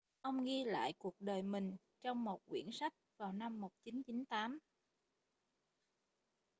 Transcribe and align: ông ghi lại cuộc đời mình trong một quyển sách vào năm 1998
ông 0.21 0.43
ghi 0.43 0.63
lại 0.63 0.93
cuộc 0.93 1.21
đời 1.21 1.41
mình 1.41 1.75
trong 2.01 2.23
một 2.23 2.41
quyển 2.45 2.69
sách 2.71 2.93
vào 3.17 3.31
năm 3.33 3.61
1998 3.61 4.59